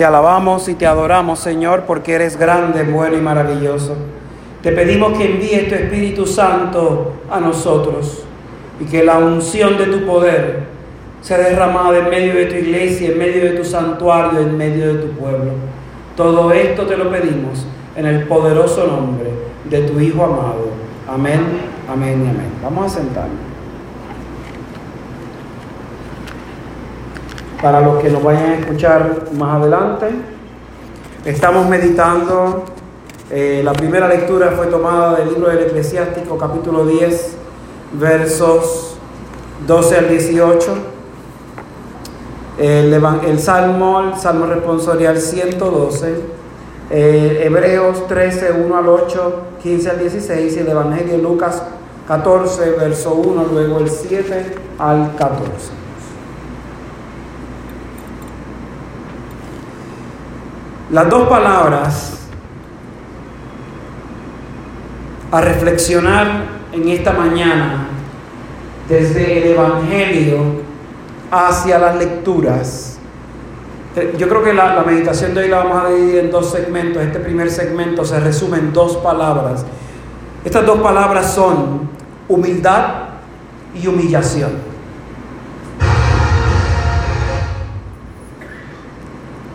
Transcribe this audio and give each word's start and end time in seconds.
Te 0.00 0.06
alabamos 0.06 0.66
y 0.70 0.76
te 0.76 0.86
adoramos, 0.86 1.40
Señor, 1.40 1.82
porque 1.86 2.14
eres 2.14 2.38
grande, 2.38 2.84
bueno 2.84 3.18
y 3.18 3.20
maravilloso. 3.20 3.94
Te 4.62 4.72
pedimos 4.72 5.12
que 5.18 5.30
envíes 5.30 5.68
tu 5.68 5.74
Espíritu 5.74 6.24
Santo 6.24 7.16
a 7.30 7.38
nosotros 7.38 8.24
y 8.80 8.86
que 8.86 9.04
la 9.04 9.18
unción 9.18 9.76
de 9.76 9.88
tu 9.88 10.06
poder 10.06 10.60
sea 11.20 11.36
derramada 11.36 11.98
en 11.98 12.08
medio 12.08 12.32
de 12.32 12.46
tu 12.46 12.54
iglesia, 12.54 13.10
en 13.10 13.18
medio 13.18 13.44
de 13.44 13.58
tu 13.58 13.62
santuario, 13.62 14.40
en 14.40 14.56
medio 14.56 14.94
de 14.94 15.02
tu 15.02 15.08
pueblo. 15.18 15.50
Todo 16.16 16.50
esto 16.50 16.86
te 16.86 16.96
lo 16.96 17.10
pedimos 17.10 17.66
en 17.94 18.06
el 18.06 18.26
poderoso 18.26 18.86
nombre 18.86 19.28
de 19.68 19.82
tu 19.82 20.00
Hijo 20.00 20.24
amado. 20.24 20.68
Amén, 21.06 21.42
amén 21.86 22.24
y 22.24 22.30
amén. 22.30 22.52
Vamos 22.62 22.86
a 22.86 23.00
sentarnos. 23.00 23.49
Para 27.62 27.80
los 27.80 28.02
que 28.02 28.08
nos 28.08 28.22
vayan 28.22 28.44
a 28.44 28.54
escuchar 28.56 29.24
más 29.36 29.60
adelante. 29.60 30.06
Estamos 31.24 31.68
meditando, 31.68 32.64
eh, 33.30 33.60
la 33.62 33.72
primera 33.72 34.08
lectura 34.08 34.52
fue 34.56 34.66
tomada 34.68 35.16
del 35.16 35.34
libro 35.34 35.48
del 35.50 35.66
Eclesiástico 35.66 36.38
capítulo 36.38 36.86
10, 36.86 37.36
versos 37.92 38.96
12 39.66 39.96
al 39.98 40.08
18. 40.08 40.74
El, 42.58 42.94
el 42.94 43.38
Salmo, 43.38 44.00
el 44.00 44.18
Salmo 44.18 44.46
responsorial 44.46 45.18
112, 45.18 46.14
eh, 46.90 47.42
Hebreos 47.44 48.06
13, 48.06 48.52
1 48.52 48.76
al 48.76 48.88
8, 48.88 49.34
15 49.62 49.90
al 49.90 49.98
16 49.98 50.56
y 50.56 50.58
el 50.58 50.68
Evangelio 50.68 51.12
de 51.12 51.22
Lucas 51.22 51.62
14, 52.08 52.70
verso 52.72 53.14
1, 53.14 53.46
luego 53.52 53.78
el 53.78 53.90
7 53.90 54.54
al 54.78 55.14
14. 55.16 55.79
Las 60.92 61.08
dos 61.08 61.28
palabras 61.28 62.18
a 65.30 65.40
reflexionar 65.40 66.42
en 66.72 66.88
esta 66.88 67.12
mañana 67.12 67.86
desde 68.88 69.38
el 69.38 69.52
Evangelio 69.52 70.38
hacia 71.30 71.78
las 71.78 71.96
lecturas. 71.96 72.98
Yo 74.18 74.28
creo 74.28 74.42
que 74.42 74.52
la, 74.52 74.82
meditación 74.84 75.32
de 75.32 75.42
hoy 75.42 75.48
la 75.48 75.58
vamos 75.58 75.84
a 75.84 75.88
dividir 75.90 76.24
en 76.24 76.30
dos 76.32 76.50
segmentos. 76.50 77.00
Este 77.00 77.20
primer 77.20 77.52
segmento 77.52 78.04
se 78.04 78.18
resume 78.18 78.58
en 78.58 78.72
dos 78.72 78.96
palabras. 78.96 79.64
Estas 80.44 80.66
dos 80.66 80.80
palabras 80.80 81.32
son 81.32 81.88
humildad 82.28 83.10
y 83.80 83.86
humillación. 83.86 84.69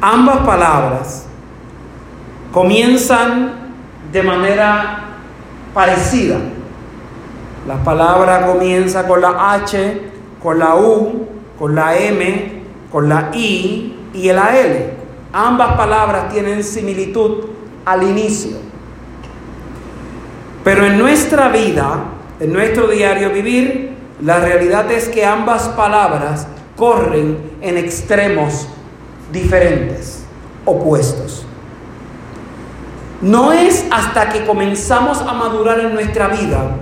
Ambas 0.08 0.38
palabras 0.46 1.26
comienzan 2.52 3.54
de 4.12 4.22
manera 4.22 5.00
parecida. 5.74 6.38
La 7.68 7.84
palabra 7.84 8.46
comienza 8.46 9.08
con 9.08 9.20
la 9.20 9.56
H, 9.56 10.02
con 10.44 10.60
la 10.60 10.76
U, 10.76 11.28
con 11.58 11.74
la 11.74 11.98
M, 11.98 12.62
con 12.92 13.10
la 13.10 13.32
I 13.34 13.96
y 14.14 14.32
la 14.32 14.56
L. 14.56 14.94
Ambas 15.34 15.76
palabras 15.76 16.32
tienen 16.32 16.64
similitud 16.64 17.46
al 17.84 18.04
inicio. 18.04 18.58
Pero 20.64 20.86
en 20.86 21.00
nuestra 21.00 21.50
vida, 21.50 22.04
en 22.40 22.54
nuestro 22.54 22.90
diario 22.90 23.32
vivir, 23.32 23.96
la 24.22 24.38
realidad 24.38 24.92
es 24.92 25.10
que 25.10 25.26
ambas 25.26 25.68
palabras 25.70 26.46
corren 26.76 27.40
en 27.60 27.78
extremos 27.78 28.68
diferentes, 29.32 30.24
opuestos. 30.66 31.46
No 33.22 33.52
es 33.52 33.86
hasta 33.92 34.30
que 34.30 34.46
comenzamos 34.46 35.22
a 35.22 35.34
madurar 35.34 35.80
en 35.80 35.94
nuestra 35.94 36.28
vida 36.28 36.78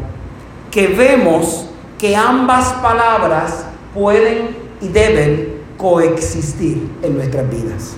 que 0.71 0.87
vemos 0.87 1.67
que 1.97 2.15
ambas 2.15 2.73
palabras 2.73 3.65
pueden 3.93 4.57
y 4.81 4.87
deben 4.87 5.61
coexistir 5.77 6.89
en 7.01 7.15
nuestras 7.15 7.49
vidas. 7.49 7.93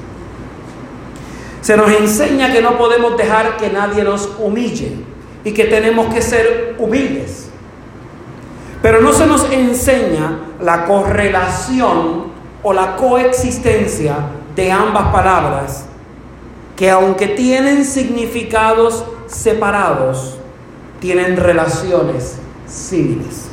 Se 1.62 1.76
nos 1.76 1.90
enseña 1.90 2.52
que 2.52 2.62
no 2.62 2.78
podemos 2.78 3.18
dejar 3.18 3.58
que 3.58 3.70
nadie 3.70 4.04
nos 4.04 4.30
humille 4.38 4.98
y 5.44 5.52
que 5.52 5.66
tenemos 5.66 6.14
que 6.14 6.22
ser 6.22 6.76
humildes. 6.78 7.48
Pero 8.82 9.02
no 9.02 9.14
se 9.14 9.26
nos 9.26 9.52
enseña 9.52 10.42
la 10.62 10.86
correlación 10.86 12.25
o 12.68 12.74
la 12.74 12.96
coexistencia 12.96 14.16
de 14.56 14.72
ambas 14.72 15.10
palabras 15.14 15.86
que 16.76 16.90
aunque 16.90 17.28
tienen 17.28 17.86
significados 17.86 19.06
separados, 19.28 20.40
tienen 21.00 21.38
relaciones 21.38 22.40
civiles. 22.68 23.50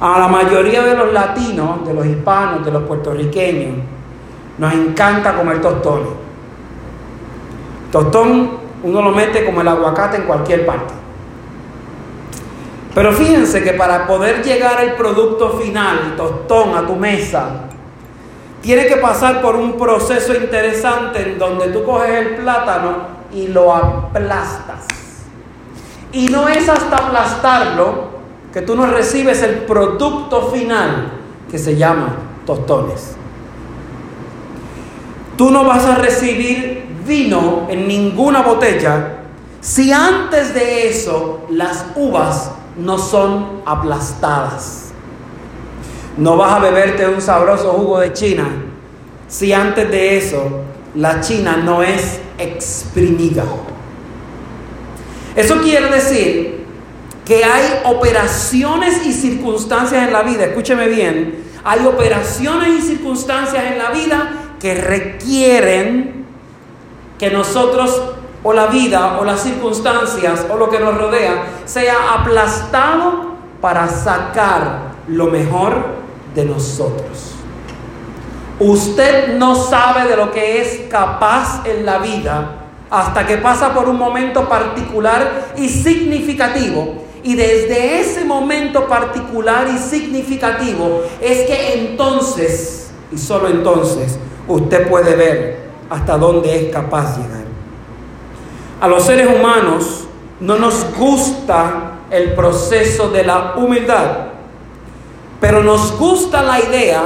A 0.00 0.18
la 0.18 0.26
mayoría 0.26 0.82
de 0.82 0.96
los 0.96 1.12
latinos, 1.12 1.86
de 1.86 1.94
los 1.94 2.04
hispanos, 2.06 2.64
de 2.64 2.72
los 2.72 2.82
puertorriqueños, 2.82 3.76
nos 4.58 4.74
encanta 4.74 5.36
comer 5.36 5.60
tostones. 5.60 6.08
Tostón 7.92 8.50
uno 8.82 9.00
lo 9.00 9.12
mete 9.12 9.44
como 9.44 9.60
el 9.60 9.68
aguacate 9.68 10.16
en 10.16 10.24
cualquier 10.24 10.66
parte. 10.66 10.92
Pero 12.94 13.12
fíjense 13.12 13.62
que 13.62 13.72
para 13.72 14.06
poder 14.06 14.42
llegar 14.42 14.78
al 14.78 14.96
producto 14.96 15.58
final, 15.58 16.14
tostón, 16.16 16.76
a 16.76 16.86
tu 16.86 16.94
mesa, 16.94 17.68
tiene 18.60 18.86
que 18.86 18.96
pasar 18.96 19.40
por 19.40 19.56
un 19.56 19.78
proceso 19.78 20.34
interesante 20.34 21.22
en 21.22 21.38
donde 21.38 21.68
tú 21.68 21.84
coges 21.84 22.10
el 22.10 22.36
plátano 22.36 23.22
y 23.32 23.48
lo 23.48 23.74
aplastas. 23.74 24.86
Y 26.12 26.28
no 26.28 26.46
es 26.48 26.68
hasta 26.68 26.96
aplastarlo 26.96 28.12
que 28.52 28.60
tú 28.60 28.76
no 28.76 28.86
recibes 28.86 29.42
el 29.42 29.60
producto 29.60 30.50
final 30.50 31.12
que 31.50 31.58
se 31.58 31.76
llama 31.76 32.14
tostones. 32.44 33.16
Tú 35.38 35.50
no 35.50 35.64
vas 35.64 35.86
a 35.86 35.96
recibir 35.96 36.84
vino 37.06 37.66
en 37.70 37.88
ninguna 37.88 38.42
botella 38.42 39.18
si 39.60 39.92
antes 39.92 40.54
de 40.54 40.88
eso 40.88 41.46
las 41.48 41.86
uvas 41.96 42.52
no 42.76 42.98
son 42.98 43.62
aplastadas. 43.64 44.92
No 46.16 46.36
vas 46.36 46.52
a 46.52 46.58
beberte 46.58 47.08
un 47.08 47.20
sabroso 47.20 47.72
jugo 47.72 47.98
de 48.00 48.12
China 48.12 48.46
si 49.28 49.52
antes 49.52 49.90
de 49.90 50.18
eso 50.18 50.60
la 50.94 51.20
China 51.20 51.56
no 51.56 51.82
es 51.82 52.20
exprimida. 52.38 53.44
Eso 55.34 55.60
quiere 55.62 55.88
decir 55.88 56.66
que 57.24 57.42
hay 57.44 57.80
operaciones 57.84 59.06
y 59.06 59.12
circunstancias 59.12 60.06
en 60.06 60.12
la 60.12 60.22
vida, 60.22 60.44
escúcheme 60.44 60.88
bien, 60.88 61.44
hay 61.64 61.86
operaciones 61.86 62.78
y 62.78 62.82
circunstancias 62.82 63.64
en 63.72 63.78
la 63.78 63.90
vida 63.90 64.32
que 64.60 64.74
requieren 64.74 66.26
que 67.18 67.30
nosotros 67.30 68.16
o 68.44 68.52
la 68.52 68.66
vida 68.66 69.18
o 69.20 69.24
las 69.24 69.40
circunstancias 69.40 70.46
o 70.50 70.56
lo 70.56 70.68
que 70.68 70.78
nos 70.78 70.96
rodea 70.98 71.44
sea 71.64 72.14
aplastado 72.14 73.32
para 73.60 73.88
sacar 73.88 74.92
lo 75.08 75.26
mejor 75.26 75.74
de 76.34 76.44
nosotros. 76.44 77.34
Usted 78.58 79.36
no 79.36 79.54
sabe 79.54 80.08
de 80.08 80.16
lo 80.16 80.30
que 80.30 80.60
es 80.60 80.88
capaz 80.90 81.66
en 81.66 81.84
la 81.84 81.98
vida 81.98 82.58
hasta 82.90 83.26
que 83.26 83.38
pasa 83.38 83.72
por 83.72 83.88
un 83.88 83.96
momento 83.96 84.48
particular 84.48 85.52
y 85.56 85.68
significativo. 85.68 87.02
Y 87.24 87.36
desde 87.36 88.00
ese 88.00 88.24
momento 88.24 88.86
particular 88.86 89.66
y 89.72 89.78
significativo 89.78 91.02
es 91.20 91.46
que 91.46 91.74
entonces, 91.74 92.90
y 93.10 93.18
solo 93.18 93.48
entonces, 93.48 94.18
usted 94.48 94.88
puede 94.88 95.14
ver 95.16 95.60
hasta 95.88 96.18
dónde 96.18 96.54
es 96.66 96.72
capaz 96.72 97.16
llegar. 97.16 97.41
A 98.82 98.88
los 98.88 99.04
seres 99.04 99.28
humanos 99.28 100.08
no 100.40 100.58
nos 100.58 100.92
gusta 100.98 102.00
el 102.10 102.32
proceso 102.32 103.10
de 103.10 103.22
la 103.22 103.54
humildad. 103.56 104.26
Pero 105.40 105.62
nos 105.62 105.96
gusta 105.96 106.42
la 106.42 106.58
idea 106.58 107.04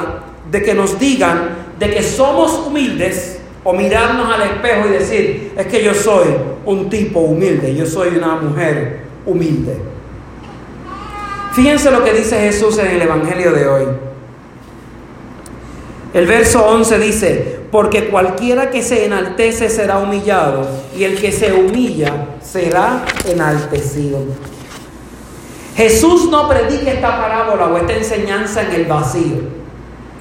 de 0.50 0.62
que 0.62 0.72
nos 0.72 0.98
digan 0.98 1.66
de 1.78 1.90
que 1.90 2.02
somos 2.02 2.66
humildes 2.66 3.40
o 3.62 3.74
mirarnos 3.74 4.32
al 4.32 4.40
espejo 4.40 4.88
y 4.88 4.92
decir, 4.92 5.52
es 5.54 5.66
que 5.66 5.84
yo 5.84 5.92
soy 5.92 6.28
un 6.64 6.88
tipo 6.88 7.20
humilde, 7.20 7.74
yo 7.74 7.84
soy 7.84 8.16
una 8.16 8.36
mujer 8.36 9.02
humilde. 9.26 9.76
Fíjense 11.52 11.90
lo 11.90 12.02
que 12.02 12.14
dice 12.14 12.38
Jesús 12.38 12.78
en 12.78 12.86
el 12.86 13.02
Evangelio 13.02 13.52
de 13.52 13.68
hoy. 13.68 13.84
El 16.14 16.26
verso 16.26 16.66
11 16.66 16.98
dice, 17.00 17.55
porque 17.70 18.08
cualquiera 18.08 18.70
que 18.70 18.82
se 18.82 19.04
enaltece 19.06 19.68
será 19.68 19.98
humillado 19.98 20.66
y 20.96 21.04
el 21.04 21.20
que 21.20 21.32
se 21.32 21.52
humilla 21.52 22.28
será 22.40 23.04
enaltecido. 23.28 24.20
Jesús 25.76 26.30
no 26.30 26.48
predica 26.48 26.92
esta 26.92 27.18
parábola 27.18 27.66
o 27.66 27.76
esta 27.76 27.92
enseñanza 27.92 28.62
en 28.62 28.72
el 28.72 28.84
vacío. 28.86 29.56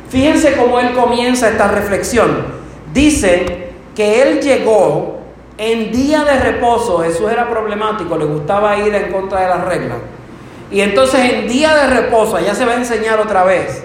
Fíjense 0.10 0.56
cómo 0.56 0.80
él 0.80 0.94
comienza 0.94 1.50
esta 1.50 1.68
reflexión. 1.70 2.54
dice 2.94 3.70
que 3.96 4.22
él 4.22 4.42
llegó 4.42 5.20
en 5.58 5.92
día 5.92 6.24
de 6.24 6.40
reposo. 6.40 7.00
Jesús 7.00 7.32
era 7.32 7.50
problemático, 7.50 8.18
le 8.18 8.26
gustaba 8.26 8.78
ir 8.78 8.94
en 8.94 9.12
contra 9.12 9.42
de 9.42 9.48
las 9.48 9.66
reglas. 9.66 9.98
Y 10.72 10.82
entonces 10.82 11.34
en 11.34 11.48
día 11.48 11.74
de 11.76 11.88
reposo, 11.88 12.38
allá 12.38 12.54
se 12.54 12.66
va 12.66 12.74
a 12.74 12.76
enseñar 12.76 13.20
otra 13.20 13.44
vez. 13.44 13.84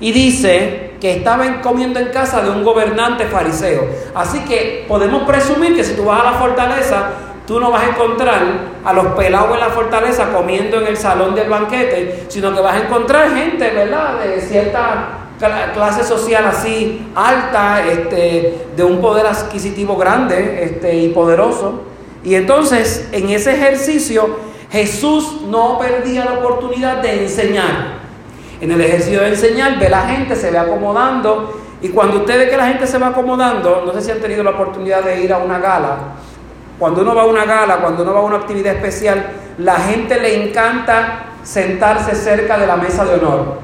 Y 0.00 0.12
dice 0.12 0.87
que 1.00 1.16
estaba 1.16 1.60
comiendo 1.60 2.00
en 2.00 2.08
casa 2.08 2.42
de 2.42 2.50
un 2.50 2.64
gobernante 2.64 3.26
fariseo. 3.26 3.86
Así 4.14 4.40
que 4.40 4.84
podemos 4.88 5.22
presumir 5.22 5.76
que 5.76 5.84
si 5.84 5.94
tú 5.94 6.04
vas 6.04 6.20
a 6.20 6.32
la 6.32 6.32
fortaleza, 6.32 7.10
tú 7.46 7.60
no 7.60 7.70
vas 7.70 7.84
a 7.84 7.88
encontrar 7.90 8.40
a 8.84 8.92
los 8.92 9.06
pelados 9.08 9.54
en 9.54 9.60
la 9.60 9.70
fortaleza 9.70 10.32
comiendo 10.32 10.80
en 10.80 10.86
el 10.86 10.96
salón 10.96 11.34
del 11.34 11.48
banquete, 11.48 12.26
sino 12.28 12.54
que 12.54 12.60
vas 12.60 12.74
a 12.74 12.84
encontrar 12.84 13.34
gente, 13.34 13.70
¿verdad?, 13.70 14.20
de 14.20 14.40
cierta 14.40 15.18
clase 15.72 16.04
social 16.04 16.44
así 16.46 17.08
alta, 17.14 17.86
este, 17.86 18.66
de 18.76 18.84
un 18.84 19.00
poder 19.00 19.26
adquisitivo 19.26 19.96
grande 19.96 20.64
este, 20.64 20.96
y 20.96 21.08
poderoso. 21.10 21.82
Y 22.24 22.34
entonces, 22.34 23.08
en 23.12 23.30
ese 23.30 23.54
ejercicio, 23.54 24.36
Jesús 24.70 25.42
no 25.48 25.78
perdía 25.78 26.24
la 26.24 26.32
oportunidad 26.34 26.96
de 26.98 27.22
enseñar. 27.22 27.97
En 28.60 28.72
el 28.72 28.80
ejercicio 28.80 29.20
de 29.20 29.28
enseñar, 29.28 29.78
ve 29.78 29.88
la 29.88 30.02
gente, 30.02 30.34
se 30.34 30.50
ve 30.50 30.58
acomodando. 30.58 31.60
Y 31.80 31.90
cuando 31.90 32.18
usted 32.18 32.38
ve 32.38 32.50
que 32.50 32.56
la 32.56 32.66
gente 32.66 32.86
se 32.86 32.98
va 32.98 33.08
acomodando, 33.08 33.84
no 33.86 33.92
sé 33.92 34.00
si 34.00 34.10
han 34.10 34.18
tenido 34.18 34.42
la 34.42 34.50
oportunidad 34.50 35.02
de 35.02 35.22
ir 35.22 35.32
a 35.32 35.38
una 35.38 35.58
gala. 35.58 35.96
Cuando 36.78 37.02
uno 37.02 37.14
va 37.14 37.22
a 37.22 37.26
una 37.26 37.44
gala, 37.44 37.76
cuando 37.76 38.02
uno 38.02 38.14
va 38.14 38.20
a 38.20 38.24
una 38.24 38.36
actividad 38.36 38.74
especial, 38.74 39.26
la 39.58 39.76
gente 39.76 40.20
le 40.20 40.48
encanta 40.48 41.26
sentarse 41.42 42.14
cerca 42.14 42.58
de 42.58 42.66
la 42.66 42.76
mesa 42.76 43.04
de 43.04 43.14
honor. 43.14 43.60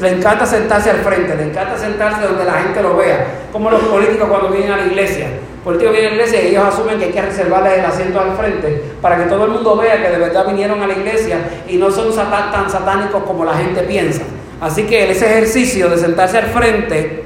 le 0.00 0.10
encanta 0.10 0.44
sentarse 0.44 0.90
al 0.90 0.98
frente, 0.98 1.34
le 1.34 1.44
encanta 1.44 1.78
sentarse 1.78 2.26
donde 2.26 2.44
la 2.44 2.54
gente 2.54 2.82
lo 2.82 2.96
vea. 2.96 3.26
Como 3.52 3.70
los 3.70 3.80
políticos 3.82 4.28
cuando 4.28 4.48
vienen 4.50 4.72
a 4.72 4.76
la 4.76 4.86
iglesia 4.86 5.28
políticos 5.66 5.94
vienen 5.94 6.12
a 6.12 6.16
la 6.16 6.22
iglesia 6.22 6.44
y 6.44 6.46
ellos 6.50 6.64
asumen 6.64 6.96
que 6.96 7.06
hay 7.06 7.10
que 7.10 7.22
reservarles 7.22 7.80
el 7.80 7.84
asiento 7.84 8.20
al 8.20 8.36
frente 8.36 8.84
para 9.02 9.16
que 9.16 9.24
todo 9.24 9.46
el 9.46 9.50
mundo 9.50 9.76
vea 9.76 10.00
que 10.00 10.10
de 10.10 10.18
verdad 10.18 10.46
vinieron 10.46 10.80
a 10.80 10.86
la 10.86 10.92
iglesia 10.92 11.40
y 11.68 11.76
no 11.76 11.90
son 11.90 12.14
tan 12.14 12.70
satánicos 12.70 13.24
como 13.24 13.44
la 13.44 13.54
gente 13.54 13.82
piensa. 13.82 14.22
Así 14.60 14.84
que 14.84 15.10
ese 15.10 15.26
ejercicio 15.26 15.90
de 15.90 15.98
sentarse 15.98 16.38
al 16.38 16.44
frente 16.44 17.24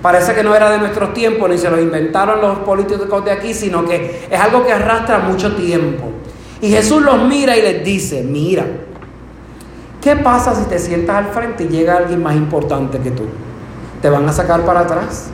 parece 0.00 0.32
que 0.32 0.42
no 0.42 0.54
era 0.54 0.70
de 0.70 0.78
nuestros 0.78 1.12
tiempos 1.12 1.50
ni 1.50 1.58
se 1.58 1.68
lo 1.68 1.78
inventaron 1.78 2.40
los 2.40 2.60
políticos 2.60 3.22
de 3.22 3.32
aquí, 3.32 3.52
sino 3.52 3.84
que 3.84 4.28
es 4.30 4.40
algo 4.40 4.64
que 4.64 4.72
arrastra 4.72 5.18
mucho 5.18 5.54
tiempo. 5.54 6.10
Y 6.62 6.70
Jesús 6.70 7.02
los 7.02 7.22
mira 7.24 7.54
y 7.54 7.60
les 7.60 7.84
dice, 7.84 8.22
mira, 8.22 8.64
¿qué 10.00 10.16
pasa 10.16 10.54
si 10.54 10.64
te 10.70 10.78
sientas 10.78 11.16
al 11.16 11.26
frente 11.26 11.64
y 11.64 11.68
llega 11.68 11.98
alguien 11.98 12.22
más 12.22 12.34
importante 12.34 12.98
que 13.00 13.10
tú? 13.10 13.24
¿Te 14.00 14.08
van 14.08 14.26
a 14.26 14.32
sacar 14.32 14.62
para 14.62 14.80
atrás? 14.80 15.33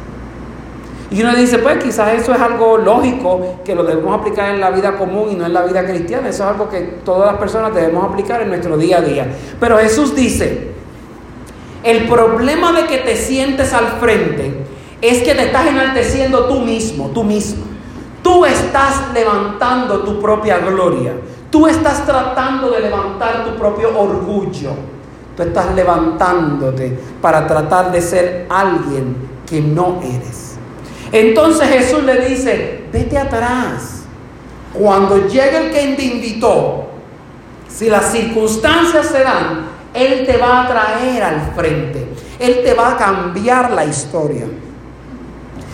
Y 1.10 1.22
uno 1.22 1.34
dice, 1.34 1.58
pues 1.58 1.82
quizás 1.82 2.14
eso 2.14 2.32
es 2.32 2.40
algo 2.40 2.78
lógico 2.78 3.58
que 3.64 3.74
lo 3.74 3.82
debemos 3.82 4.18
aplicar 4.18 4.54
en 4.54 4.60
la 4.60 4.70
vida 4.70 4.96
común 4.96 5.30
y 5.32 5.34
no 5.34 5.44
en 5.44 5.52
la 5.52 5.62
vida 5.62 5.84
cristiana. 5.84 6.28
Eso 6.28 6.44
es 6.44 6.50
algo 6.50 6.68
que 6.68 6.80
todas 7.04 7.32
las 7.32 7.40
personas 7.40 7.74
debemos 7.74 8.04
aplicar 8.04 8.42
en 8.42 8.48
nuestro 8.48 8.76
día 8.76 8.98
a 8.98 9.00
día. 9.00 9.26
Pero 9.58 9.76
Jesús 9.78 10.14
dice, 10.14 10.70
el 11.82 12.06
problema 12.08 12.72
de 12.72 12.86
que 12.86 12.98
te 12.98 13.16
sientes 13.16 13.72
al 13.72 13.86
frente 13.98 14.54
es 15.00 15.22
que 15.22 15.34
te 15.34 15.46
estás 15.46 15.66
enalteciendo 15.66 16.44
tú 16.46 16.60
mismo, 16.60 17.08
tú 17.08 17.24
mismo. 17.24 17.64
Tú 18.22 18.44
estás 18.44 19.12
levantando 19.12 20.02
tu 20.02 20.20
propia 20.20 20.58
gloria. 20.58 21.12
Tú 21.50 21.66
estás 21.66 22.06
tratando 22.06 22.70
de 22.70 22.80
levantar 22.80 23.44
tu 23.44 23.58
propio 23.58 23.98
orgullo. 23.98 24.70
Tú 25.36 25.42
estás 25.42 25.74
levantándote 25.74 26.96
para 27.20 27.46
tratar 27.46 27.90
de 27.90 28.00
ser 28.00 28.46
alguien 28.48 29.16
que 29.48 29.60
no 29.60 30.00
eres. 30.02 30.49
Entonces 31.12 31.68
Jesús 31.68 32.02
le 32.04 32.28
dice, 32.28 32.84
vete 32.92 33.18
atrás. 33.18 34.02
Cuando 34.72 35.26
llegue 35.26 35.66
el 35.66 35.72
que 35.72 35.94
te 35.96 36.02
invitó, 36.04 36.86
si 37.68 37.88
las 37.88 38.12
circunstancias 38.12 39.06
se 39.06 39.20
dan, 39.20 39.66
Él 39.92 40.24
te 40.26 40.36
va 40.36 40.62
a 40.62 40.68
traer 40.68 41.22
al 41.22 41.52
frente. 41.54 42.06
Él 42.38 42.60
te 42.64 42.74
va 42.74 42.92
a 42.92 42.96
cambiar 42.96 43.72
la 43.72 43.84
historia. 43.84 44.46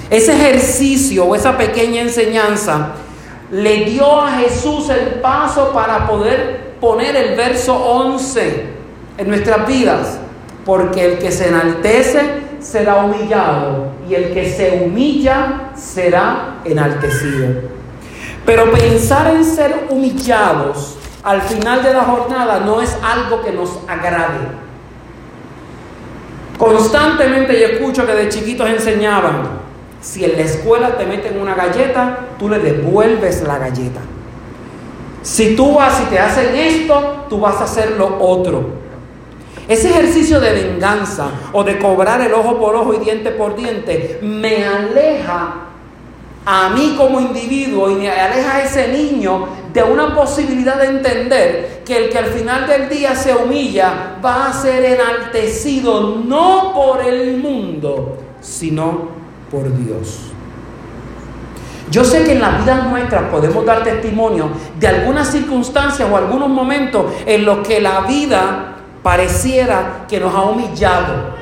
Ese 0.09 0.33
ejercicio 0.33 1.25
o 1.25 1.35
esa 1.35 1.57
pequeña 1.57 2.03
enseñanza 2.03 2.93
le 3.51 3.85
dio 3.85 4.21
a 4.21 4.39
Jesús 4.39 4.89
el 4.89 5.21
paso 5.21 5.73
para 5.73 6.07
poder 6.07 6.75
poner 6.81 7.17
el 7.17 7.37
verso 7.37 7.75
11 7.75 8.67
en 9.19 9.29
nuestras 9.29 9.67
vidas. 9.67 10.19
Porque 10.65 11.05
el 11.05 11.19
que 11.19 11.31
se 11.31 11.49
enaltece 11.49 12.46
será 12.67 13.05
humillado 13.05 13.93
y 14.09 14.15
el 14.15 14.35
que 14.35 14.51
se 14.51 14.83
humilla 14.85 15.71
será 15.77 16.59
enaltecido. 16.65 17.77
Pero 18.45 18.73
pensar 18.73 19.35
en 19.35 19.45
ser 19.45 19.87
humillados 19.91 20.99
al 21.23 21.43
final 21.43 21.83
de 21.83 21.93
la 21.93 22.03
jornada 22.03 22.61
no 22.61 22.81
es 22.81 22.97
algo 23.03 23.43
que 23.43 23.53
nos 23.53 23.79
agrade. 23.89 24.47
Constantemente 26.59 27.59
yo 27.61 27.67
escucho 27.67 28.07
que 28.07 28.15
de 28.15 28.29
chiquitos 28.29 28.69
enseñaban, 28.69 29.43
si 30.01 30.25
en 30.25 30.37
la 30.37 30.43
escuela 30.43 30.97
te 30.97 31.05
meten 31.05 31.41
una 31.41 31.55
galleta, 31.55 32.19
tú 32.39 32.49
le 32.49 32.59
devuelves 32.59 33.43
la 33.43 33.59
galleta. 33.59 34.01
Si 35.23 35.57
tú 35.57 35.75
vas 35.75 36.01
y 36.01 36.05
te 36.05 36.19
hacen 36.19 36.55
esto, 36.55 37.27
tú 37.29 37.41
vas 37.41 37.57
a 37.57 37.65
hacer 37.65 37.97
lo 37.99 38.21
otro. 38.21 38.86
Ese 39.69 39.91
ejercicio 39.91 40.39
de 40.41 40.53
venganza 40.53 41.29
o 41.53 41.65
de 41.65 41.79
cobrar 41.79 42.21
el 42.21 42.33
ojo 42.33 42.59
por 42.59 42.75
ojo 42.77 42.95
y 42.95 42.99
diente 42.99 43.31
por 43.33 43.57
diente 43.57 44.21
me 44.23 44.65
aleja 44.65 45.55
a 46.45 46.69
mí 46.71 46.95
como 46.97 47.21
individuo 47.21 47.91
y 47.91 47.97
me 47.97 48.09
aleja 48.09 48.55
a 48.55 48.63
ese 48.63 48.87
niño 48.89 49.49
de 49.73 49.83
una 49.83 50.15
posibilidad 50.15 50.79
de 50.79 50.87
entender 50.87 51.83
que 51.85 52.05
el 52.05 52.11
que 52.11 52.19
al 52.19 52.27
final 52.27 52.69
del 52.69 52.89
día 52.89 53.17
se 53.17 53.35
humilla 53.35 54.17
va 54.25 54.47
a 54.47 54.53
ser 54.53 54.85
enaltecido 54.85 56.23
no 56.25 56.73
por 56.73 57.05
el 57.05 57.39
mundo, 57.39 58.19
sino 58.41 59.09
por 59.51 59.77
Dios. 59.85 60.31
Yo 61.91 62.05
sé 62.05 62.23
que 62.23 62.33
en 62.33 62.41
la 62.41 62.59
vida 62.59 62.87
nuestra 62.89 63.29
podemos 63.29 63.65
dar 63.67 63.83
testimonio 63.83 64.49
de 64.79 64.87
algunas 64.87 65.31
circunstancias 65.31 66.09
o 66.11 66.17
algunos 66.17 66.49
momentos 66.49 67.07
en 67.27 67.45
los 67.45 67.67
que 67.67 67.81
la 67.81 68.03
vida 68.03 68.76
pareciera 69.07 70.05
que 70.09 70.19
nos 70.19 70.35
ha 70.35 70.43
humillado, 70.43 71.37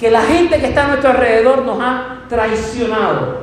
que 0.00 0.10
la 0.10 0.22
gente 0.22 0.58
que 0.58 0.66
está 0.66 0.86
a 0.86 0.88
nuestro 0.88 1.10
alrededor 1.10 1.64
nos 1.64 1.78
ha 1.80 2.24
traicionado, 2.28 3.42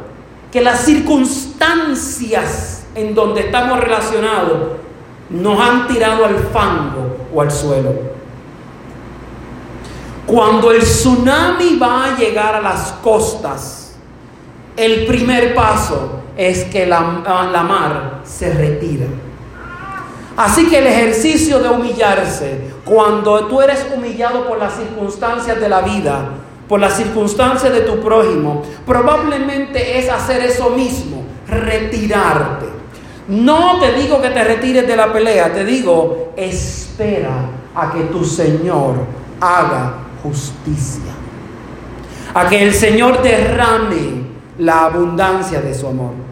que 0.51 0.59
las 0.59 0.81
circunstancias 0.81 2.85
en 2.95 3.15
donde 3.15 3.45
estamos 3.45 3.79
relacionados 3.79 4.73
nos 5.29 5.57
han 5.57 5.87
tirado 5.87 6.25
al 6.25 6.35
fango 6.51 7.27
o 7.33 7.41
al 7.41 7.49
suelo. 7.49 7.93
Cuando 10.25 10.73
el 10.73 10.81
tsunami 10.81 11.77
va 11.77 12.07
a 12.07 12.17
llegar 12.17 12.55
a 12.55 12.61
las 12.61 12.91
costas, 13.01 13.95
el 14.75 15.05
primer 15.05 15.55
paso 15.55 16.23
es 16.35 16.65
que 16.65 16.85
la, 16.85 17.49
la 17.53 17.63
mar 17.63 18.19
se 18.25 18.53
retira. 18.53 19.05
Así 20.37 20.67
que 20.67 20.79
el 20.79 20.87
ejercicio 20.87 21.59
de 21.59 21.69
humillarse, 21.69 22.59
cuando 22.83 23.45
tú 23.47 23.61
eres 23.61 23.87
humillado 23.95 24.47
por 24.47 24.59
las 24.59 24.75
circunstancias 24.75 25.59
de 25.59 25.69
la 25.69 25.81
vida, 25.81 26.29
por 26.67 26.79
las 26.79 26.97
circunstancias 26.97 27.71
de 27.71 27.81
tu 27.81 28.01
prójimo, 28.01 28.63
probablemente 28.85 29.99
es 29.99 30.09
hacer 30.09 30.41
eso 30.43 30.71
mismo, 30.71 31.23
retirarte. 31.47 32.65
No 33.27 33.79
te 33.79 33.93
digo 33.93 34.21
que 34.21 34.29
te 34.29 34.43
retires 34.43 34.85
de 34.85 34.95
la 34.95 35.11
pelea, 35.11 35.53
te 35.53 35.63
digo, 35.63 36.33
espera 36.35 37.49
a 37.73 37.91
que 37.91 38.01
tu 38.03 38.23
Señor 38.25 38.95
haga 39.39 39.93
justicia. 40.21 41.13
A 42.33 42.47
que 42.49 42.61
el 42.61 42.73
Señor 42.73 43.21
derrame 43.21 44.25
la 44.57 44.85
abundancia 44.85 45.61
de 45.61 45.73
su 45.73 45.87
amor. 45.87 46.24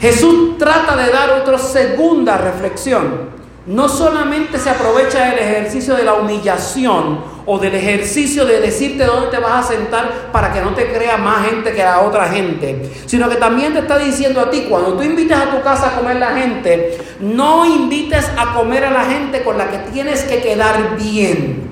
Jesús 0.00 0.56
trata 0.58 0.96
de 0.96 1.10
dar 1.10 1.30
otra 1.30 1.58
segunda 1.58 2.36
reflexión. 2.36 3.36
No 3.66 3.88
solamente 3.88 4.58
se 4.58 4.70
aprovecha 4.70 5.26
del 5.26 5.40
ejercicio 5.40 5.94
de 5.94 6.04
la 6.04 6.14
humillación 6.14 7.20
o 7.44 7.58
del 7.58 7.74
ejercicio 7.74 8.46
de 8.46 8.60
decirte 8.60 9.04
dónde 9.04 9.28
te 9.28 9.38
vas 9.38 9.64
a 9.64 9.68
sentar 9.74 10.30
para 10.32 10.52
que 10.52 10.60
no 10.60 10.74
te 10.74 10.92
crea 10.92 11.16
más 11.16 11.46
gente 11.46 11.72
que 11.72 11.82
la 11.82 12.00
otra 12.00 12.28
gente, 12.28 12.90
sino 13.06 13.28
que 13.28 13.36
también 13.36 13.72
te 13.72 13.80
está 13.80 13.98
diciendo 13.98 14.40
a 14.40 14.50
ti, 14.50 14.66
cuando 14.70 14.94
tú 14.94 15.02
invites 15.02 15.36
a 15.36 15.50
tu 15.50 15.62
casa 15.62 15.88
a 15.88 15.96
comer 15.96 16.16
la 16.16 16.36
gente, 16.36 16.98
no 17.20 17.66
invites 17.66 18.30
a 18.38 18.54
comer 18.54 18.84
a 18.84 18.90
la 18.90 19.04
gente 19.04 19.42
con 19.42 19.58
la 19.58 19.70
que 19.70 19.78
tienes 19.90 20.22
que 20.22 20.40
quedar 20.40 20.96
bien, 20.96 21.70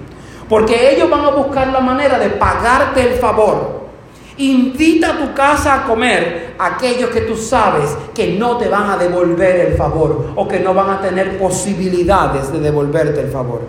porque 0.49 0.95
ellos 0.95 1.09
van 1.09 1.25
a 1.27 1.31
buscar 1.31 1.69
la 1.69 1.81
manera 1.81 2.19
de 2.19 2.31
pagarte 2.31 3.03
el 3.03 3.19
favor. 3.19 3.76
Invita 4.39 5.15
a 5.15 5.19
tu 5.19 5.35
casa 5.35 5.75
a 5.75 5.85
comer 5.85 6.55
a 6.59 6.77
aquellos 6.77 7.09
que 7.11 7.23
tú 7.23 7.37
sabes 7.37 7.97
que 8.15 8.33
no 8.33 8.59
te 8.59 8.69
van 8.69 8.91
a 8.91 8.97
devolver 8.99 9.61
el 9.61 9.75
favor 9.77 10.33
o 10.37 10.47
que 10.47 10.61
no 10.61 10.75
van 10.75 10.91
a 10.91 11.01
tener 11.01 11.39
posibilidades 11.39 12.53
de 12.53 12.61
devolverte 12.61 13.21
el 13.21 13.31
favor. 13.31 13.63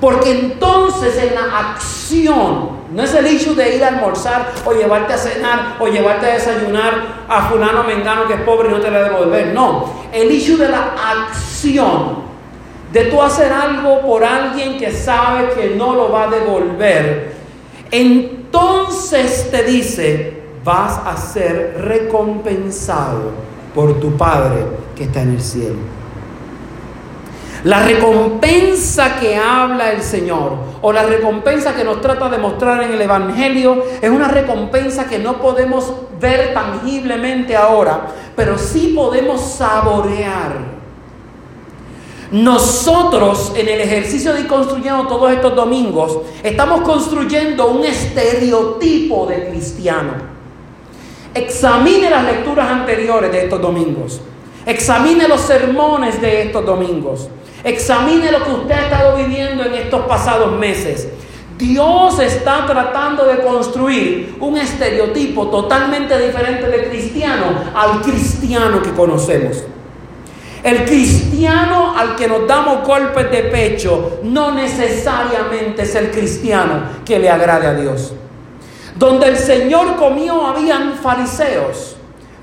Porque 0.00 0.30
entonces 0.30 1.14
en 1.22 1.34
la 1.34 1.72
acción, 1.72 2.80
no 2.90 3.02
es 3.02 3.14
el 3.14 3.26
issue 3.26 3.54
de 3.54 3.76
ir 3.76 3.84
a 3.84 3.88
almorzar 3.88 4.50
o 4.64 4.72
llevarte 4.72 5.12
a 5.12 5.18
cenar 5.18 5.76
o 5.78 5.86
llevarte 5.86 6.26
a 6.26 6.34
desayunar 6.34 7.24
a 7.28 7.42
fulano 7.50 7.84
mengano 7.84 8.26
que 8.26 8.34
es 8.34 8.40
pobre 8.40 8.70
y 8.70 8.72
no 8.72 8.80
te 8.80 8.90
le 8.90 9.02
devolver. 9.02 9.48
No, 9.48 9.92
el 10.12 10.30
issue 10.30 10.56
de 10.56 10.70
la 10.70 10.94
acción, 10.94 12.30
de 12.90 13.04
tú 13.04 13.20
hacer 13.20 13.52
algo 13.52 14.00
por 14.00 14.24
alguien 14.24 14.78
que 14.78 14.90
sabe 14.90 15.50
que 15.50 15.74
no 15.76 15.94
lo 15.94 16.10
va 16.10 16.24
a 16.24 16.30
devolver. 16.30 17.34
Entonces 18.52 19.48
te 19.52 19.62
dice, 19.62 20.42
vas 20.64 20.98
a 21.06 21.16
ser 21.16 21.82
recompensado 21.82 23.30
por 23.72 24.00
tu 24.00 24.16
Padre 24.16 24.66
que 24.96 25.04
está 25.04 25.22
en 25.22 25.30
el 25.30 25.40
cielo. 25.40 25.76
La 27.62 27.84
recompensa 27.84 29.20
que 29.20 29.36
habla 29.36 29.92
el 29.92 30.02
Señor 30.02 30.54
o 30.82 30.92
la 30.92 31.04
recompensa 31.04 31.76
que 31.76 31.84
nos 31.84 32.00
trata 32.00 32.28
de 32.28 32.38
mostrar 32.38 32.82
en 32.82 32.92
el 32.92 33.00
Evangelio 33.00 33.84
es 34.02 34.10
una 34.10 34.26
recompensa 34.26 35.06
que 35.06 35.20
no 35.20 35.40
podemos 35.40 35.92
ver 36.18 36.52
tangiblemente 36.52 37.54
ahora, 37.54 38.08
pero 38.34 38.58
sí 38.58 38.94
podemos 38.96 39.42
saborear. 39.42 40.79
Nosotros 42.30 43.52
en 43.56 43.68
el 43.68 43.80
ejercicio 43.80 44.32
de 44.32 44.42
ir 44.42 44.46
construyendo 44.46 45.08
todos 45.08 45.32
estos 45.32 45.56
domingos, 45.56 46.18
estamos 46.44 46.82
construyendo 46.82 47.68
un 47.68 47.84
estereotipo 47.84 49.26
de 49.26 49.48
cristiano. 49.48 50.12
Examine 51.34 52.08
las 52.08 52.24
lecturas 52.24 52.70
anteriores 52.70 53.32
de 53.32 53.44
estos 53.44 53.60
domingos. 53.60 54.20
Examine 54.64 55.26
los 55.26 55.40
sermones 55.40 56.20
de 56.20 56.42
estos 56.42 56.64
domingos. 56.64 57.28
Examine 57.64 58.30
lo 58.30 58.44
que 58.44 58.50
usted 58.52 58.74
ha 58.74 58.84
estado 58.84 59.16
viviendo 59.16 59.64
en 59.64 59.74
estos 59.74 60.02
pasados 60.06 60.52
meses. 60.56 61.08
Dios 61.58 62.18
está 62.20 62.64
tratando 62.64 63.26
de 63.26 63.40
construir 63.40 64.36
un 64.40 64.56
estereotipo 64.56 65.48
totalmente 65.48 66.18
diferente 66.18 66.68
de 66.68 66.88
cristiano 66.88 67.44
al 67.74 68.00
cristiano 68.02 68.80
que 68.80 68.92
conocemos. 68.92 69.64
El 70.62 70.84
cristiano 70.84 71.96
al 71.96 72.16
que 72.16 72.28
nos 72.28 72.46
damos 72.46 72.86
golpes 72.86 73.30
de 73.30 73.44
pecho 73.44 74.20
no 74.24 74.52
necesariamente 74.52 75.82
es 75.82 75.94
el 75.94 76.10
cristiano 76.10 76.82
que 77.04 77.18
le 77.18 77.30
agrade 77.30 77.66
a 77.66 77.74
Dios. 77.74 78.12
Donde 78.96 79.28
el 79.28 79.38
Señor 79.38 79.96
comió 79.96 80.46
habían 80.46 80.94
fariseos, 80.94 81.96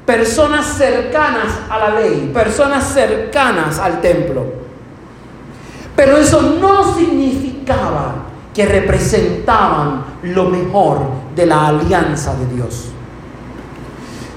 personas 0.05 0.65
cercanas 0.65 1.59
a 1.69 1.77
la 1.77 1.99
ley, 1.99 2.31
personas 2.33 2.91
cercanas 2.91 3.77
al 3.77 4.01
templo. 4.01 4.45
Pero 5.95 6.17
eso 6.17 6.41
no 6.59 6.95
significaba 6.95 8.15
que 8.53 8.65
representaban 8.65 10.05
lo 10.23 10.45
mejor 10.45 11.01
de 11.35 11.45
la 11.45 11.67
alianza 11.67 12.33
de 12.35 12.55
Dios. 12.55 12.89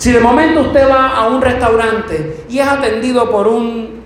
Si 0.00 0.12
de 0.12 0.21
momento 0.21 0.62
usted 0.62 0.88
va 0.88 1.11
a 1.11 1.28
un 1.28 1.42
restaurante 1.42 2.47
y 2.49 2.59
es 2.59 2.66
atendido 2.66 3.30
por 3.30 3.47
un, 3.47 4.00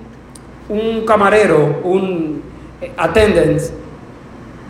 un 0.68 1.06
camarero, 1.06 1.82
un 1.84 2.42
eh, 2.80 2.90
attendant, 2.96 3.60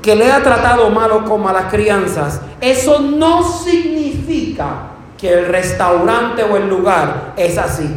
que 0.03 0.15
le 0.15 0.31
ha 0.31 0.43
tratado 0.43 0.91
malo 0.91 1.25
con 1.25 1.43
malas 1.43 1.73
crianzas, 1.73 2.43
eso 2.61 3.01
no 3.01 3.43
significa 3.43 4.91
que 5.17 5.33
el 5.33 5.47
restaurante 5.47 6.43
o 6.43 6.59
el 6.59 6.69
lugar 6.69 7.33
es 7.39 7.57
así. 7.57 7.89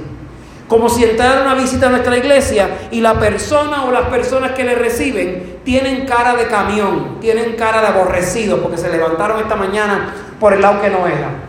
Como 0.69 0.88
si 0.88 1.03
entrara 1.03 1.41
una 1.41 1.55
visita 1.55 1.88
a 1.88 1.89
nuestra 1.89 2.15
iglesia 2.15 2.88
y 2.91 3.01
la 3.01 3.19
persona 3.19 3.84
o 3.84 3.91
las 3.91 4.03
personas 4.03 4.53
que 4.53 4.63
le 4.63 4.75
reciben 4.75 5.57
tienen 5.65 6.05
cara 6.05 6.34
de 6.38 6.48
camión, 6.48 7.19
tienen 7.19 7.57
cara 7.57 7.81
de 7.81 7.88
aborrecido 7.88 8.62
porque 8.62 8.77
se 8.77 8.89
levantaron 8.89 9.41
esta 9.41 9.57
mañana 9.57 10.13
por 10.39 10.53
el 10.53 10.62
lado 10.62 10.79
que 10.79 10.89
no 10.89 11.05
era. 11.07 11.47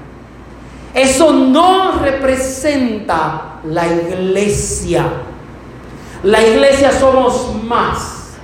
Eso 0.95 1.33
no 1.33 1.99
representa 2.01 3.61
la 3.65 3.87
iglesia. 3.87 5.07
La 6.23 6.45
iglesia 6.45 6.93
somos 6.93 7.55
más. 7.65 8.37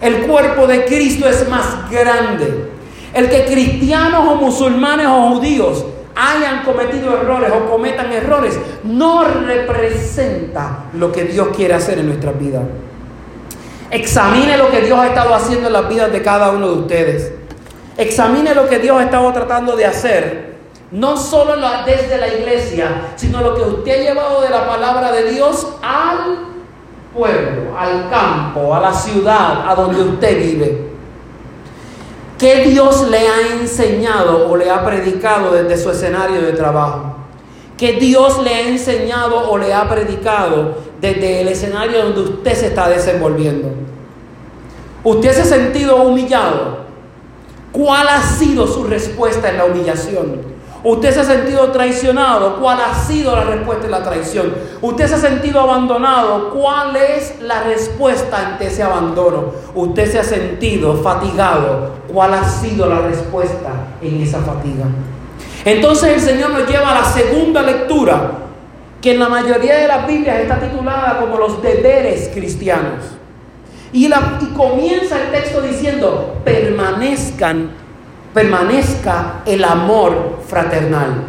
El 0.00 0.26
cuerpo 0.26 0.66
de 0.66 0.84
Cristo 0.84 1.26
es 1.28 1.48
más 1.48 1.90
grande. 1.90 2.70
El 3.14 3.30
que 3.30 3.46
cristianos 3.46 4.28
o 4.28 4.36
musulmanes 4.36 5.06
o 5.06 5.30
judíos 5.30 5.84
hayan 6.16 6.64
cometido 6.64 7.14
errores 7.20 7.52
o 7.52 7.70
cometan 7.70 8.10
errores, 8.10 8.58
no 8.84 9.24
representa 9.24 10.84
lo 10.94 11.12
que 11.12 11.24
Dios 11.24 11.48
quiere 11.54 11.74
hacer 11.74 11.98
en 11.98 12.06
nuestras 12.06 12.38
vidas. 12.38 12.62
Examine 13.90 14.56
lo 14.56 14.70
que 14.70 14.80
Dios 14.80 14.98
ha 14.98 15.08
estado 15.08 15.34
haciendo 15.34 15.68
en 15.68 15.74
las 15.74 15.88
vidas 15.88 16.10
de 16.10 16.22
cada 16.22 16.50
uno 16.50 16.68
de 16.68 16.80
ustedes. 16.80 17.32
Examine 17.98 18.54
lo 18.54 18.66
que 18.66 18.78
Dios 18.78 18.98
ha 18.98 19.04
estado 19.04 19.30
tratando 19.32 19.76
de 19.76 19.84
hacer, 19.84 20.45
no 20.92 21.16
solo 21.16 21.56
desde 21.84 22.18
la 22.18 22.28
iglesia, 22.28 23.12
sino 23.16 23.40
lo 23.40 23.54
que 23.54 23.62
usted 23.62 23.92
ha 23.92 24.10
llevado 24.10 24.40
de 24.40 24.50
la 24.50 24.66
palabra 24.66 25.12
de 25.12 25.30
Dios 25.32 25.66
al 25.82 26.38
pueblo, 27.14 27.76
al 27.76 28.08
campo, 28.08 28.74
a 28.74 28.80
la 28.80 28.92
ciudad, 28.92 29.68
a 29.68 29.74
donde 29.74 30.02
usted 30.02 30.38
vive. 30.38 30.86
¿Qué 32.38 32.66
Dios 32.66 33.08
le 33.08 33.18
ha 33.18 33.58
enseñado 33.58 34.48
o 34.48 34.56
le 34.56 34.70
ha 34.70 34.84
predicado 34.84 35.52
desde 35.52 35.82
su 35.82 35.90
escenario 35.90 36.42
de 36.42 36.52
trabajo? 36.52 37.16
¿Qué 37.76 37.94
Dios 37.94 38.42
le 38.42 38.54
ha 38.54 38.68
enseñado 38.68 39.50
o 39.50 39.58
le 39.58 39.72
ha 39.72 39.88
predicado 39.88 40.76
desde 41.00 41.40
el 41.40 41.48
escenario 41.48 42.04
donde 42.04 42.20
usted 42.20 42.54
se 42.54 42.66
está 42.66 42.88
desenvolviendo? 42.88 43.70
¿Usted 45.02 45.32
se 45.32 45.42
ha 45.42 45.44
sentido 45.44 45.96
humillado? 45.96 46.86
¿Cuál 47.72 48.08
ha 48.08 48.22
sido 48.22 48.66
su 48.66 48.84
respuesta 48.84 49.50
en 49.50 49.58
la 49.58 49.64
humillación? 49.64 50.55
Usted 50.86 51.14
se 51.14 51.18
ha 51.18 51.24
sentido 51.24 51.72
traicionado. 51.72 52.60
¿Cuál 52.60 52.78
ha 52.80 52.94
sido 52.94 53.34
la 53.34 53.42
respuesta 53.42 53.86
de 53.86 53.90
la 53.90 54.04
traición? 54.04 54.54
Usted 54.80 55.08
se 55.08 55.14
ha 55.16 55.18
sentido 55.18 55.60
abandonado. 55.60 56.50
¿Cuál 56.50 56.94
es 56.94 57.40
la 57.40 57.64
respuesta 57.64 58.50
ante 58.50 58.68
ese 58.68 58.84
abandono? 58.84 59.46
Usted 59.74 60.12
se 60.12 60.20
ha 60.20 60.22
sentido 60.22 60.94
fatigado. 61.02 61.90
¿Cuál 62.06 62.34
ha 62.34 62.48
sido 62.48 62.86
la 62.86 63.00
respuesta 63.00 63.72
en 64.00 64.22
esa 64.22 64.38
fatiga? 64.42 64.84
Entonces 65.64 66.08
el 66.08 66.20
Señor 66.20 66.50
nos 66.50 66.68
lleva 66.70 66.92
a 66.92 67.00
la 67.00 67.04
segunda 67.04 67.62
lectura, 67.62 68.30
que 69.02 69.14
en 69.14 69.18
la 69.18 69.28
mayoría 69.28 69.78
de 69.78 69.88
las 69.88 70.06
Biblias 70.06 70.38
está 70.38 70.60
titulada 70.60 71.18
como 71.18 71.36
los 71.36 71.60
deberes 71.60 72.30
cristianos. 72.32 73.02
Y, 73.92 74.06
y 74.06 74.46
comienza 74.56 75.20
el 75.20 75.32
texto 75.32 75.62
diciendo, 75.62 76.36
permanezcan 76.44 77.85
permanezca 78.36 79.40
el 79.46 79.64
amor 79.64 80.40
fraternal. 80.46 81.24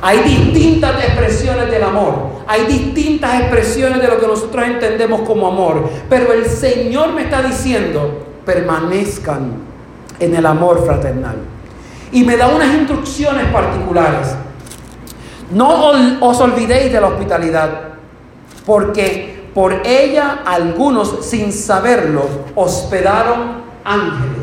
Hay 0.00 0.20
distintas 0.20 1.04
expresiones 1.04 1.70
del 1.70 1.82
amor, 1.82 2.44
hay 2.46 2.64
distintas 2.64 3.42
expresiones 3.42 4.00
de 4.00 4.08
lo 4.08 4.18
que 4.18 4.26
nosotros 4.26 4.64
entendemos 4.64 5.20
como 5.20 5.46
amor, 5.48 5.86
pero 6.08 6.32
el 6.32 6.46
Señor 6.46 7.12
me 7.12 7.24
está 7.24 7.42
diciendo, 7.42 8.26
permanezcan 8.46 9.52
en 10.18 10.34
el 10.34 10.46
amor 10.46 10.82
fraternal. 10.86 11.36
Y 12.10 12.24
me 12.24 12.38
da 12.38 12.48
unas 12.48 12.72
instrucciones 12.72 13.44
particulares. 13.52 14.34
No 15.52 15.90
os 16.20 16.40
olvidéis 16.40 16.90
de 16.90 17.02
la 17.02 17.08
hospitalidad, 17.08 17.70
porque 18.64 19.50
por 19.52 19.86
ella 19.86 20.40
algunos 20.46 21.26
sin 21.26 21.52
saberlo 21.52 22.22
hospedaron 22.54 23.60
ángeles. 23.84 24.39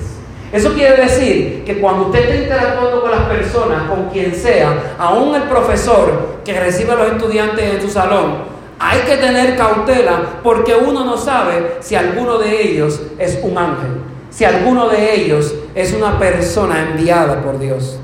Eso 0.51 0.73
quiere 0.73 0.95
decir 1.03 1.63
que 1.65 1.79
cuando 1.79 2.05
usted 2.05 2.19
está 2.19 2.35
interactuando 2.35 3.01
con 3.01 3.11
las 3.11 3.23
personas, 3.23 3.89
con 3.89 4.09
quien 4.09 4.33
sea, 4.33 4.95
aún 4.97 5.35
el 5.35 5.43
profesor 5.43 6.37
que 6.45 6.57
recibe 6.57 6.93
a 6.93 6.95
los 6.95 7.11
estudiantes 7.11 7.75
en 7.75 7.81
su 7.81 7.89
salón, 7.89 8.57
hay 8.79 8.99
que 9.01 9.17
tener 9.17 9.57
cautela 9.57 10.39
porque 10.43 10.73
uno 10.75 11.03
no 11.03 11.17
sabe 11.17 11.77
si 11.81 11.95
alguno 11.95 12.37
de 12.37 12.61
ellos 12.61 13.01
es 13.17 13.39
un 13.43 13.57
ángel, 13.57 13.89
si 14.29 14.45
alguno 14.45 14.87
de 14.87 15.15
ellos 15.15 15.53
es 15.75 15.93
una 15.93 16.17
persona 16.17 16.91
enviada 16.91 17.41
por 17.41 17.59
Dios. 17.59 17.99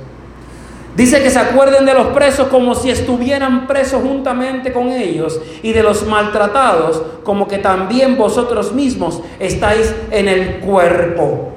Dice 0.96 1.24
que 1.24 1.32
se 1.32 1.40
acuerden 1.40 1.86
de 1.86 1.94
los 1.94 2.08
presos 2.08 2.50
como 2.50 2.76
si 2.76 2.92
estuvieran 2.92 3.66
presos 3.66 4.04
juntamente 4.04 4.72
con 4.72 4.92
ellos 4.92 5.40
y 5.64 5.74
de 5.74 5.82
los 5.82 6.06
maltratados 6.06 7.02
como 7.24 7.48
que 7.48 7.58
también 7.58 8.16
vosotros 8.16 8.74
mismos 8.74 9.22
estáis 9.40 9.94
en 10.12 10.28
el 10.28 10.60
cuerpo. 10.60 11.54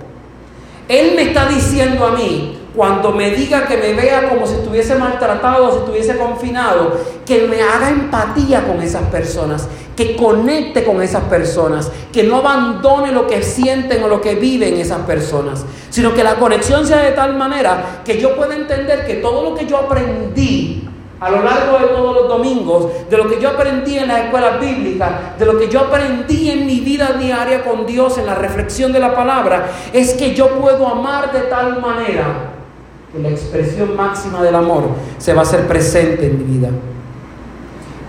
Él 0.88 1.14
me 1.16 1.22
está 1.22 1.46
diciendo 1.46 2.06
a 2.06 2.12
mí, 2.12 2.58
cuando 2.76 3.10
me 3.10 3.30
diga 3.30 3.66
que 3.66 3.76
me 3.78 3.94
vea 3.94 4.28
como 4.28 4.46
si 4.46 4.54
estuviese 4.54 4.94
maltratado 4.96 5.68
o 5.68 5.72
si 5.72 5.78
estuviese 5.78 6.16
confinado, 6.16 6.92
que 7.24 7.48
me 7.48 7.62
haga 7.62 7.88
empatía 7.88 8.64
con 8.64 8.80
esas 8.82 9.02
personas, 9.04 9.66
que 9.96 10.14
conecte 10.14 10.84
con 10.84 11.00
esas 11.00 11.24
personas, 11.24 11.90
que 12.12 12.22
no 12.22 12.36
abandone 12.36 13.12
lo 13.12 13.26
que 13.26 13.42
sienten 13.42 14.04
o 14.04 14.08
lo 14.08 14.20
que 14.20 14.34
viven 14.34 14.74
esas 14.74 15.00
personas, 15.00 15.64
sino 15.90 16.14
que 16.14 16.22
la 16.22 16.34
conexión 16.34 16.86
sea 16.86 16.98
de 16.98 17.12
tal 17.12 17.34
manera 17.34 18.02
que 18.04 18.20
yo 18.20 18.36
pueda 18.36 18.54
entender 18.54 19.06
que 19.06 19.14
todo 19.14 19.42
lo 19.42 19.56
que 19.56 19.66
yo 19.66 19.78
aprendí 19.78 20.85
a 21.18 21.30
lo 21.30 21.42
largo 21.42 21.78
de 21.78 21.86
todos 21.86 22.14
los 22.14 22.28
domingos, 22.28 22.90
de 23.08 23.16
lo 23.16 23.28
que 23.28 23.40
yo 23.40 23.50
aprendí 23.50 23.98
en 23.98 24.08
las 24.08 24.24
escuelas 24.24 24.60
bíblicas, 24.60 25.38
de 25.38 25.46
lo 25.46 25.58
que 25.58 25.68
yo 25.68 25.80
aprendí 25.80 26.50
en 26.50 26.66
mi 26.66 26.80
vida 26.80 27.12
diaria 27.18 27.64
con 27.64 27.86
Dios, 27.86 28.18
en 28.18 28.26
la 28.26 28.34
reflexión 28.34 28.92
de 28.92 29.00
la 29.00 29.14
palabra, 29.14 29.70
es 29.92 30.14
que 30.14 30.34
yo 30.34 30.60
puedo 30.60 30.86
amar 30.86 31.32
de 31.32 31.42
tal 31.42 31.80
manera 31.80 32.52
que 33.12 33.18
la 33.18 33.30
expresión 33.30 33.96
máxima 33.96 34.42
del 34.42 34.54
amor 34.54 34.84
se 35.16 35.32
va 35.32 35.40
a 35.40 35.42
hacer 35.44 35.66
presente 35.66 36.26
en 36.26 36.38
mi 36.38 36.58
vida. 36.58 36.68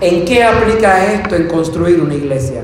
¿En 0.02 0.26
qué 0.26 0.44
aplica 0.44 1.06
esto 1.06 1.36
en 1.36 1.48
construir 1.48 2.02
una 2.02 2.14
iglesia? 2.14 2.62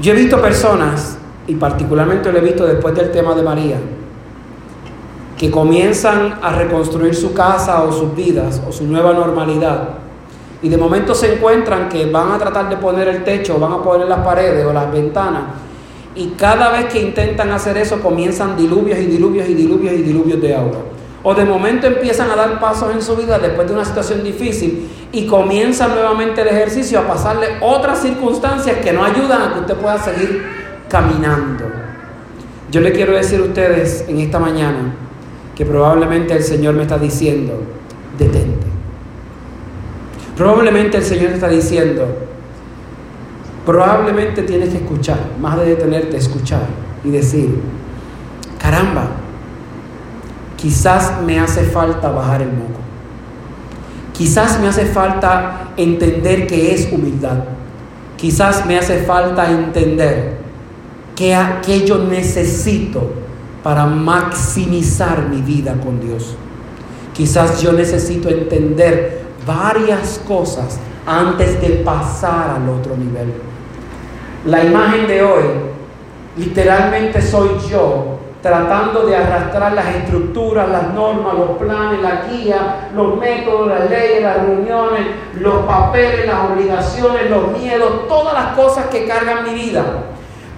Yo 0.00 0.12
he 0.12 0.16
visto 0.16 0.40
personas, 0.40 1.18
y 1.46 1.54
particularmente 1.56 2.32
lo 2.32 2.38
he 2.38 2.40
visto 2.40 2.66
después 2.66 2.94
del 2.94 3.10
tema 3.10 3.34
de 3.34 3.42
María, 3.42 3.76
que 5.40 5.50
comienzan 5.50 6.38
a 6.42 6.50
reconstruir 6.50 7.14
su 7.14 7.32
casa 7.32 7.82
o 7.84 7.90
sus 7.90 8.14
vidas 8.14 8.60
o 8.68 8.70
su 8.70 8.84
nueva 8.84 9.14
normalidad. 9.14 9.88
Y 10.60 10.68
de 10.68 10.76
momento 10.76 11.14
se 11.14 11.32
encuentran 11.32 11.88
que 11.88 12.04
van 12.04 12.32
a 12.32 12.38
tratar 12.38 12.68
de 12.68 12.76
poner 12.76 13.08
el 13.08 13.24
techo, 13.24 13.58
van 13.58 13.72
a 13.72 13.82
poner 13.82 14.06
las 14.06 14.18
paredes 14.18 14.66
o 14.66 14.72
las 14.74 14.92
ventanas. 14.92 15.44
Y 16.14 16.32
cada 16.36 16.70
vez 16.72 16.92
que 16.92 17.00
intentan 17.00 17.50
hacer 17.52 17.78
eso 17.78 18.02
comienzan 18.02 18.54
diluvios 18.54 18.98
y 18.98 19.06
diluvios 19.06 19.48
y 19.48 19.54
diluvios 19.54 19.94
y 19.94 20.02
diluvios 20.02 20.42
de 20.42 20.54
agua. 20.54 20.76
O 21.22 21.32
de 21.34 21.46
momento 21.46 21.86
empiezan 21.86 22.30
a 22.30 22.36
dar 22.36 22.60
pasos 22.60 22.94
en 22.94 23.00
su 23.00 23.16
vida 23.16 23.38
después 23.38 23.66
de 23.66 23.72
una 23.72 23.86
situación 23.86 24.22
difícil 24.22 24.90
y 25.10 25.26
comienzan 25.26 25.94
nuevamente 25.94 26.42
el 26.42 26.48
ejercicio 26.48 26.98
a 26.98 27.06
pasarle 27.06 27.46
otras 27.62 28.02
circunstancias 28.02 28.76
que 28.84 28.92
no 28.92 29.02
ayudan 29.02 29.40
a 29.40 29.54
que 29.54 29.60
usted 29.60 29.76
pueda 29.76 29.98
seguir 29.98 30.44
caminando. 30.90 31.64
Yo 32.70 32.82
le 32.82 32.92
quiero 32.92 33.14
decir 33.14 33.40
a 33.40 33.44
ustedes 33.44 34.04
en 34.06 34.18
esta 34.18 34.38
mañana, 34.38 35.08
que 35.60 35.66
probablemente 35.66 36.32
el 36.32 36.42
Señor 36.42 36.74
me 36.74 36.84
está 36.84 36.96
diciendo, 36.96 37.52
detente. 38.18 38.66
Probablemente 40.34 40.96
el 40.96 41.04
Señor 41.04 41.32
está 41.32 41.48
diciendo, 41.48 42.06
probablemente 43.66 44.42
tienes 44.44 44.70
que 44.70 44.78
escuchar, 44.78 45.18
más 45.38 45.58
de 45.58 45.66
detenerte, 45.66 46.16
escuchar 46.16 46.62
y 47.04 47.10
decir, 47.10 47.60
caramba, 48.58 49.08
quizás 50.56 51.20
me 51.26 51.38
hace 51.38 51.64
falta 51.64 52.10
bajar 52.10 52.40
el 52.40 52.52
moco. 52.52 52.80
Quizás 54.14 54.58
me 54.60 54.68
hace 54.68 54.86
falta 54.86 55.72
entender 55.76 56.46
que 56.46 56.74
es 56.74 56.90
humildad. 56.90 57.36
Quizás 58.16 58.64
me 58.64 58.78
hace 58.78 59.02
falta 59.02 59.50
entender 59.50 60.38
que, 61.14 61.38
que 61.62 61.86
yo 61.86 61.98
necesito 61.98 63.19
para 63.62 63.86
maximizar 63.86 65.28
mi 65.28 65.42
vida 65.42 65.74
con 65.74 66.00
Dios. 66.00 66.36
Quizás 67.12 67.60
yo 67.60 67.72
necesito 67.72 68.28
entender 68.28 69.24
varias 69.46 70.20
cosas 70.26 70.78
antes 71.06 71.60
de 71.60 71.68
pasar 71.84 72.56
al 72.56 72.68
otro 72.68 72.96
nivel. 72.96 73.32
La 74.46 74.64
imagen 74.64 75.06
de 75.06 75.22
hoy 75.22 75.44
literalmente 76.36 77.20
soy 77.20 77.50
yo 77.70 78.18
tratando 78.40 79.04
de 79.04 79.14
arrastrar 79.14 79.74
las 79.74 79.86
estructuras, 79.96 80.66
las 80.70 80.94
normas, 80.94 81.34
los 81.34 81.58
planes, 81.58 82.00
la 82.00 82.22
guía, 82.22 82.88
los 82.96 83.18
métodos, 83.18 83.68
las 83.68 83.90
leyes, 83.90 84.22
las 84.22 84.38
reuniones, 84.38 85.06
los 85.38 85.66
papeles, 85.66 86.26
las 86.26 86.50
obligaciones, 86.50 87.28
los 87.28 87.52
miedos, 87.58 88.08
todas 88.08 88.32
las 88.32 88.56
cosas 88.56 88.86
que 88.86 89.06
cargan 89.06 89.44
mi 89.44 89.52
vida 89.52 89.84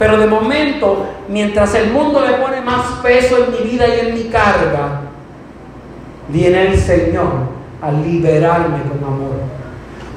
pero 0.03 0.17
de 0.17 0.27
momento, 0.27 1.07
mientras 1.29 1.77
el 1.77 1.93
mundo 1.93 2.23
le 2.27 2.33
pone 2.33 2.61
más 2.61 2.99
peso 3.05 3.37
en 3.37 3.53
mi 3.53 3.71
vida 3.71 3.87
y 3.87 4.01
en 4.01 4.15
mi 4.15 4.25
carga, 4.25 5.03
viene 6.27 6.73
el 6.73 6.77
Señor 6.77 7.31
a 7.81 7.93
liberarme 7.93 8.79
con 8.83 8.99
amor. 9.05 9.37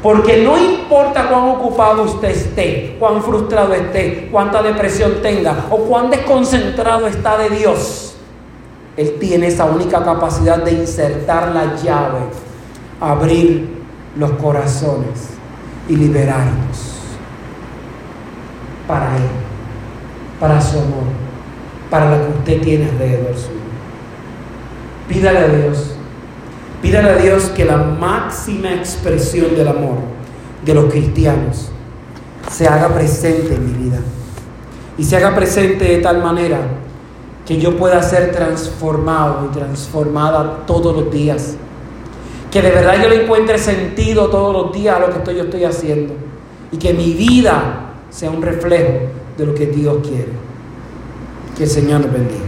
Porque 0.01 0.43
no 0.43 0.57
importa 0.57 1.29
cuán 1.29 1.49
ocupado 1.49 2.01
usted 2.01 2.29
esté, 2.29 2.95
cuán 2.99 3.21
frustrado 3.21 3.75
esté, 3.75 4.27
cuánta 4.31 4.63
depresión 4.63 5.21
tenga 5.21 5.67
o 5.69 5.77
cuán 5.77 6.09
desconcentrado 6.09 7.05
está 7.05 7.37
de 7.37 7.51
Dios, 7.51 8.15
Él 8.97 9.17
tiene 9.19 9.45
esa 9.45 9.65
única 9.65 10.03
capacidad 10.03 10.63
de 10.63 10.71
insertar 10.71 11.49
la 11.49 11.75
llave, 11.75 12.21
abrir 12.99 13.69
los 14.17 14.31
corazones 14.31 15.29
y 15.87 15.95
liberarnos 15.95 16.95
para 18.87 19.15
Él 19.17 19.45
para 20.39 20.61
su 20.61 20.77
amor, 20.77 21.05
para 21.89 22.17
lo 22.17 22.25
que 22.25 22.37
usted 22.39 22.61
tiene 22.61 22.89
alrededor 22.89 23.35
suyo. 23.35 23.65
Pídale 25.07 25.39
a 25.39 25.47
Dios, 25.47 25.95
pídale 26.81 27.09
a 27.09 27.15
Dios 27.17 27.45
que 27.55 27.65
la 27.65 27.77
máxima 27.77 28.73
expresión 28.73 29.55
del 29.55 29.67
amor 29.67 29.97
de 30.65 30.73
los 30.73 30.85
cristianos 30.91 31.69
se 32.51 32.67
haga 32.67 32.93
presente 32.93 33.55
en 33.55 33.65
mi 33.65 33.85
vida 33.85 33.99
y 34.97 35.03
se 35.03 35.15
haga 35.15 35.35
presente 35.35 35.85
de 35.85 35.97
tal 35.97 36.21
manera 36.21 36.59
que 37.45 37.57
yo 37.59 37.77
pueda 37.77 38.01
ser 38.01 38.31
transformado 38.31 39.47
y 39.49 39.53
transformada 39.53 40.63
todos 40.65 40.95
los 40.95 41.11
días. 41.11 41.55
Que 42.51 42.61
de 42.61 42.71
verdad 42.71 42.95
yo 43.01 43.09
le 43.09 43.23
encuentre 43.23 43.59
sentido 43.59 44.29
todos 44.29 44.53
los 44.53 44.73
días 44.73 44.95
a 44.95 44.99
lo 44.99 45.09
que 45.09 45.17
estoy, 45.17 45.35
yo 45.35 45.43
estoy 45.43 45.63
haciendo. 45.65 46.13
Y 46.71 46.77
que 46.77 46.93
mi 46.93 47.11
vida 47.13 47.91
sea 48.09 48.31
un 48.31 48.41
reflejo 48.41 49.09
de 49.37 49.45
lo 49.45 49.53
que 49.53 49.67
Dios 49.67 49.97
quiere. 50.07 50.33
Que 51.57 51.63
el 51.63 51.69
Señor 51.69 52.01
nos 52.01 52.11
bendiga. 52.11 52.44